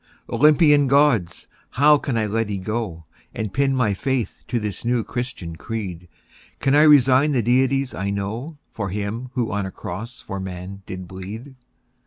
[0.27, 1.47] Olympian Gods!
[1.77, 3.05] how can I let ye go
[3.35, 6.07] And pin my faith to this new Christian creed?
[6.59, 10.81] Can I resign the deities I know For him who on a cross for man
[10.87, 11.53] did bleed?